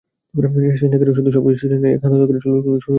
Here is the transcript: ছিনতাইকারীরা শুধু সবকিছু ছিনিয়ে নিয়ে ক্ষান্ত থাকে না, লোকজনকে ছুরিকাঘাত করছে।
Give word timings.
ছিনতাইকারীরা 0.79 1.17
শুধু 1.17 1.29
সবকিছু 1.35 1.61
ছিনিয়ে 1.61 1.81
নিয়ে 1.83 1.97
ক্ষান্ত 1.99 2.13
থাকে 2.21 2.25
না, 2.25 2.29
লোকজনকে 2.35 2.43
ছুরিকাঘাত 2.43 2.65
করছে। 2.75 2.89